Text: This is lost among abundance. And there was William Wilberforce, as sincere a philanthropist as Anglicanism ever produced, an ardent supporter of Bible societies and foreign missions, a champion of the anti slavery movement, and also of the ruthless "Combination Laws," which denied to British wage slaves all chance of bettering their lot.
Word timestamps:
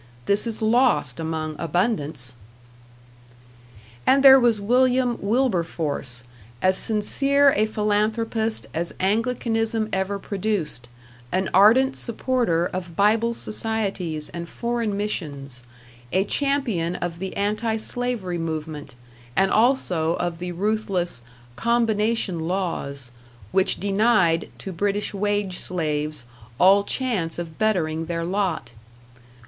This 0.25 0.47
is 0.47 0.63
lost 0.63 1.19
among 1.19 1.55
abundance. 1.59 2.35
And 4.07 4.23
there 4.23 4.39
was 4.39 4.59
William 4.59 5.15
Wilberforce, 5.21 6.23
as 6.59 6.75
sincere 6.75 7.53
a 7.55 7.67
philanthropist 7.67 8.65
as 8.73 8.95
Anglicanism 8.99 9.89
ever 9.93 10.17
produced, 10.17 10.89
an 11.31 11.51
ardent 11.53 11.95
supporter 11.95 12.65
of 12.65 12.95
Bible 12.95 13.35
societies 13.35 14.29
and 14.29 14.49
foreign 14.49 14.97
missions, 14.97 15.61
a 16.11 16.23
champion 16.25 16.95
of 16.95 17.19
the 17.19 17.37
anti 17.37 17.77
slavery 17.77 18.39
movement, 18.39 18.95
and 19.35 19.51
also 19.51 20.15
of 20.15 20.39
the 20.39 20.51
ruthless 20.51 21.21
"Combination 21.55 22.47
Laws," 22.47 23.11
which 23.51 23.79
denied 23.79 24.49
to 24.57 24.71
British 24.71 25.13
wage 25.13 25.59
slaves 25.59 26.25
all 26.59 26.83
chance 26.85 27.37
of 27.37 27.59
bettering 27.59 28.07
their 28.07 28.23
lot. 28.25 28.71